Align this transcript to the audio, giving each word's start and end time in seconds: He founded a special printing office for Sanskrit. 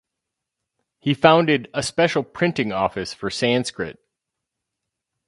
He 0.97 1.13
founded 1.13 1.69
a 1.75 1.83
special 1.83 2.23
printing 2.23 2.71
office 2.71 3.13
for 3.13 3.29
Sanskrit. 3.29 3.99